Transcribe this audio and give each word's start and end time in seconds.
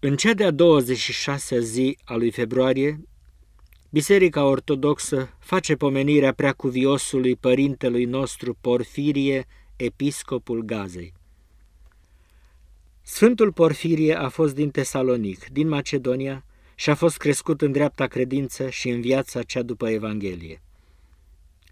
În 0.00 0.16
cea 0.16 0.34
de-a 0.34 0.50
26-a 0.52 1.58
zi 1.58 1.98
a 2.04 2.14
lui 2.14 2.30
februarie, 2.30 3.00
Biserica 3.90 4.44
Ortodoxă 4.44 5.36
face 5.38 5.76
pomenirea 5.76 6.32
preacuviosului 6.32 7.36
părintelui 7.36 8.04
nostru 8.04 8.54
Porfirie, 8.60 9.46
episcopul 9.76 10.62
Gazei. 10.62 11.12
Sfântul 13.02 13.52
Porfirie 13.52 14.14
a 14.14 14.28
fost 14.28 14.54
din 14.54 14.70
Tesalonic, 14.70 15.48
din 15.48 15.68
Macedonia, 15.68 16.44
și 16.74 16.90
a 16.90 16.94
fost 16.94 17.16
crescut 17.16 17.62
în 17.62 17.72
dreapta 17.72 18.06
credință 18.06 18.70
și 18.70 18.88
în 18.88 19.00
viața 19.00 19.42
cea 19.42 19.62
după 19.62 19.88
Evanghelie. 19.88 20.62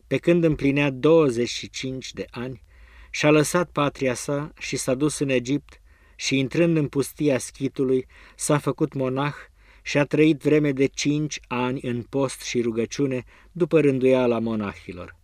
Pe 0.06 0.16
când 0.16 0.44
împlinea 0.44 0.90
25 0.90 2.12
de 2.12 2.26
ani, 2.30 2.62
și-a 3.10 3.30
lăsat 3.30 3.70
patria 3.70 4.14
sa 4.14 4.52
și 4.58 4.76
s-a 4.76 4.94
dus 4.94 5.18
în 5.18 5.28
Egipt 5.28 5.80
și, 6.16 6.38
intrând 6.38 6.76
în 6.76 6.88
pustia 6.88 7.38
schitului, 7.38 8.06
s-a 8.34 8.58
făcut 8.58 8.92
monah 8.92 9.34
și 9.82 9.98
a 9.98 10.04
trăit 10.04 10.42
vreme 10.42 10.72
de 10.72 10.86
cinci 10.86 11.40
ani 11.46 11.80
în 11.82 12.02
post 12.02 12.42
și 12.42 12.60
rugăciune 12.60 13.24
după 13.52 13.80
rânduiala 13.80 14.38
monahilor. 14.38 15.16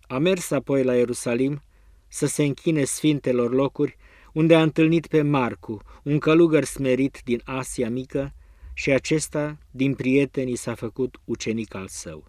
A 0.00 0.18
mers 0.18 0.50
apoi 0.50 0.82
la 0.82 0.94
Ierusalim 0.94 1.62
să 2.08 2.26
se 2.26 2.44
închine 2.44 2.84
sfintelor 2.84 3.52
locuri, 3.52 3.96
unde 4.32 4.54
a 4.54 4.62
întâlnit 4.62 5.06
pe 5.06 5.22
Marcu, 5.22 5.82
un 6.02 6.18
călugăr 6.18 6.64
smerit 6.64 7.20
din 7.24 7.40
Asia 7.44 7.90
Mică, 7.90 8.34
și 8.74 8.90
acesta, 8.90 9.58
din 9.70 9.94
prietenii, 9.94 10.56
s-a 10.56 10.74
făcut 10.74 11.20
ucenic 11.24 11.74
al 11.74 11.88
său. 11.88 12.24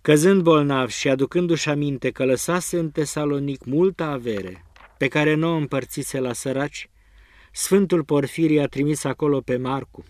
Căzând 0.00 0.42
bolnav 0.42 0.88
și 0.88 1.08
aducându-și 1.08 1.68
aminte 1.68 2.10
că 2.10 2.24
lăsase 2.24 2.78
în 2.78 2.90
Tesalonic 2.90 3.64
multă 3.64 4.02
avere, 4.02 4.64
pe 5.02 5.08
care 5.08 5.34
nu 5.34 5.48
o 5.48 5.54
împărțise 5.54 6.18
la 6.18 6.32
săraci, 6.32 6.90
Sfântul 7.52 8.04
Porfirie 8.04 8.60
a 8.60 8.66
trimis 8.66 9.04
acolo 9.04 9.40
pe 9.40 9.56
Marcu. 9.56 10.04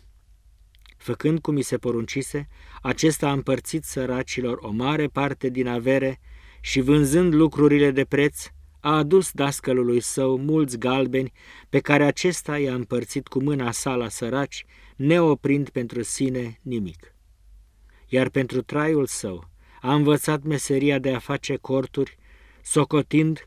Făcând 0.96 1.41
cum 1.41 1.55
mi 1.55 1.62
se 1.62 1.78
poruncise, 1.78 2.48
acesta 2.82 3.29
a 3.29 3.32
împărțit 3.32 3.85
săracilor 3.85 4.59
o 4.60 4.70
mare 4.70 5.07
parte 5.07 5.48
din 5.48 5.66
avere 5.66 6.20
și 6.60 6.80
vânzând 6.80 7.35
lucrurile 7.35 7.90
de 7.90 8.04
preț, 8.04 8.46
a 8.80 8.96
adus 8.96 9.30
dascălului 9.30 10.01
său 10.01 10.38
mulți 10.38 10.79
galbeni 10.79 11.32
pe 11.68 11.80
care 11.80 12.04
acesta 12.04 12.59
i-a 12.59 12.74
împărțit 12.74 13.29
cu 13.29 13.43
mâna 13.43 13.70
sa 13.70 13.95
la 13.95 14.09
săraci, 14.09 14.65
neoprind 14.96 15.68
pentru 15.68 16.02
sine 16.02 16.59
nimic. 16.63 17.15
Iar 18.07 18.29
pentru 18.29 18.63
traiul 18.63 19.07
său 19.07 19.51
a 19.80 19.95
învățat 19.95 20.43
meseria 20.43 20.98
de 20.98 21.15
a 21.15 21.18
face 21.18 21.57
corturi, 21.57 22.18
socotind, 22.63 23.43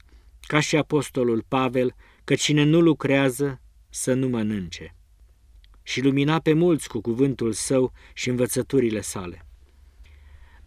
ca 0.48 0.60
și 0.60 0.76
apostolul 0.78 1.46
Pavel, 1.48 1.96
că 2.24 2.36
cine 2.36 2.64
nu 2.64 2.82
lucrează 2.82 3.62
să 3.90 4.14
nu 4.14 4.28
mănânce. 4.28 4.96
Și 5.84 6.02
lumina 6.02 6.40
pe 6.40 6.54
mulți 6.54 6.88
cu 6.88 7.02
cuvântul 7.02 7.52
său 7.52 7.92
și 8.14 8.30
învățăturile 8.30 9.02
sale. 9.02 9.46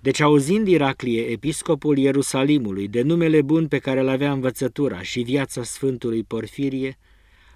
Deci 0.01 0.21
auzind 0.21 0.69
Iraclie, 0.69 1.23
episcopul 1.23 1.99
Ierusalimului, 1.99 2.89
de 2.89 3.03
numele 3.03 3.43
bun 3.43 3.69
pe 3.69 3.79
care 3.79 4.01
îl 4.01 4.09
avea 4.09 4.33
învățătura 4.33 5.03
și 5.03 5.21
viața 5.21 5.63
Sfântului 5.63 6.23
Porfirie, 6.23 6.99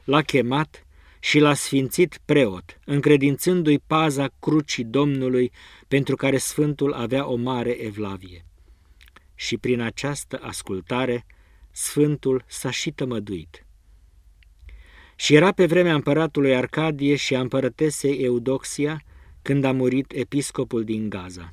l-a 0.04 0.22
chemat 0.22 0.86
și 1.20 1.38
l-a 1.38 1.54
sfințit 1.54 2.18
preot, 2.24 2.80
încredințându-i 2.84 3.78
paza 3.78 4.28
crucii 4.40 4.84
Domnului 4.84 5.52
pentru 5.88 6.16
care 6.16 6.36
Sfântul 6.36 6.92
avea 6.92 7.28
o 7.28 7.36
mare 7.36 7.70
evlavie. 7.70 8.44
Și 9.34 9.56
prin 9.56 9.80
această 9.80 10.40
ascultare, 10.42 11.26
Sfântul 11.72 12.44
s-a 12.46 12.70
și 12.70 12.90
tămăduit. 12.90 13.66
Și 15.16 15.34
era 15.34 15.52
pe 15.52 15.66
vremea 15.66 15.94
împăratului 15.94 16.56
Arcadie 16.56 17.16
și 17.16 17.34
a 17.34 17.40
împărătesei 17.40 18.22
Eudoxia, 18.22 19.02
când 19.42 19.64
a 19.64 19.72
murit 19.72 20.12
episcopul 20.12 20.84
din 20.84 21.08
Gaza. 21.08 21.48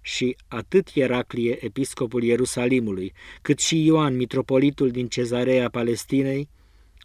Și 0.00 0.36
atât 0.48 0.88
Ieraclie, 0.88 1.64
episcopul 1.64 2.22
Ierusalimului, 2.22 3.12
cât 3.42 3.58
și 3.58 3.84
Ioan, 3.84 4.16
mitropolitul 4.16 4.90
din 4.90 5.08
cezarea 5.08 5.70
Palestinei, 5.70 6.48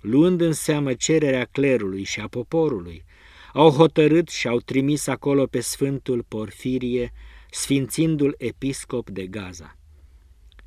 luând 0.01 0.41
în 0.41 0.53
seamă 0.53 0.93
cererea 0.93 1.45
clerului 1.51 2.03
și 2.03 2.19
a 2.19 2.27
poporului, 2.27 3.03
au 3.53 3.69
hotărât 3.69 4.29
și 4.29 4.47
au 4.47 4.59
trimis 4.59 5.07
acolo 5.07 5.45
pe 5.45 5.59
Sfântul 5.59 6.23
Porfirie, 6.27 7.11
sfințindu-l 7.51 8.35
episcop 8.37 9.09
de 9.09 9.27
Gaza. 9.27 9.77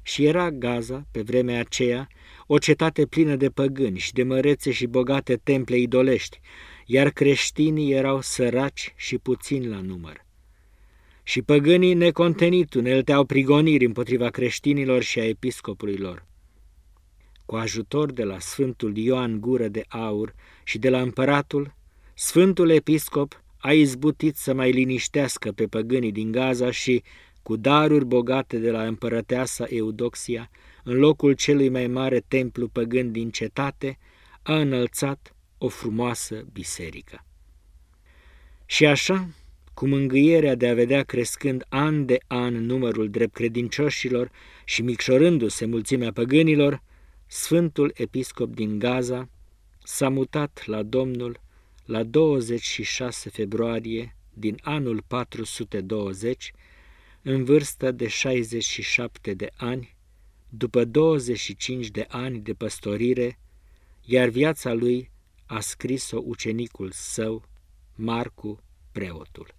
Și 0.09 0.25
era 0.25 0.51
Gaza, 0.51 1.07
pe 1.11 1.21
vremea 1.21 1.61
aceea, 1.61 2.09
o 2.47 2.59
cetate 2.59 3.07
plină 3.07 3.37
de 3.37 3.51
păgâni 3.51 3.99
și 3.99 4.13
de 4.13 4.23
mărețe 4.23 4.71
și 4.71 4.87
bogate 4.87 5.37
temple 5.37 5.77
idolești, 5.77 6.41
iar 6.87 7.11
creștinii 7.11 7.93
erau 7.93 8.21
săraci 8.21 8.93
și 8.97 9.19
puțini 9.19 9.67
la 9.67 9.81
număr. 9.81 10.25
Și 11.23 11.43
păgânii 11.43 11.95
necontenit 11.95 12.75
unelteau 12.75 13.25
prigoniri 13.25 13.85
împotriva 13.85 14.29
creștinilor 14.31 15.03
și 15.03 15.19
a 15.19 15.25
episcopului 15.25 15.97
lor. 15.97 16.27
Cu 17.47 17.57
ajutor 17.57 18.13
de 18.13 18.25
la 18.25 18.39
Sfântul 18.39 18.97
Ioan 18.97 19.41
Gură 19.41 19.69
de 19.69 19.85
Aur 19.89 20.35
și 20.65 20.79
de 20.79 20.91
la 20.91 21.01
împăratul, 21.01 21.75
Sfântul 22.15 22.71
Episcop 22.71 23.43
a 23.59 23.73
izbutit 23.73 24.37
să 24.37 24.55
mai 24.55 24.71
liniștească 24.71 25.53
pe 25.53 25.67
păgânii 25.67 26.13
din 26.13 26.33
Gaza 26.33 26.71
și, 26.71 27.03
cu 27.49 27.57
daruri 27.57 28.05
bogate 28.05 28.59
de 28.59 28.71
la 28.71 28.87
împărăteasa 28.87 29.65
Eudoxia, 29.69 30.51
în 30.85 30.95
locul 30.95 31.33
celui 31.33 31.69
mai 31.69 31.87
mare 31.87 32.25
templu 32.29 32.69
păgân 32.69 33.13
din 33.13 33.31
cetate, 33.31 33.99
a 34.43 34.59
înălțat 34.59 35.35
o 35.59 35.69
frumoasă 35.69 36.45
biserică. 36.53 37.25
Și 38.67 38.87
așa, 38.87 39.29
cu 39.75 39.87
mângâierea 39.87 40.55
de 40.55 40.69
a 40.69 40.75
vedea 40.75 41.03
crescând 41.03 41.65
an 41.69 42.07
de 42.07 42.19
an 42.27 42.55
numărul 42.55 43.11
drept 43.11 43.35
credincioșilor 43.35 44.31
și 44.65 44.83
micșorându-se 44.83 45.67
mulțimea 45.67 46.13
păgânilor, 46.13 46.83
Sfântul 47.27 47.93
Episcop 47.95 48.55
din 48.55 48.79
Gaza 48.79 49.29
s-a 49.83 50.09
mutat 50.09 50.63
la 50.67 50.83
Domnul 50.83 51.41
la 51.85 52.03
26 52.03 53.31
februarie 53.31 54.17
din 54.33 54.59
anul 54.63 55.03
420, 55.07 56.53
în 57.31 57.45
vârstă 57.45 57.91
de 57.91 58.09
67 58.09 59.35
de 59.35 59.51
ani, 59.57 59.97
după 60.49 60.85
25 60.85 61.89
de 61.89 62.07
ani 62.09 62.39
de 62.39 62.55
păstorire, 62.55 63.39
iar 64.05 64.29
viața 64.29 64.73
lui 64.73 65.11
a 65.47 65.61
scris-o 65.61 66.23
ucenicul 66.25 66.91
său, 66.91 67.45
Marcu, 67.95 68.63
preotul. 68.93 69.55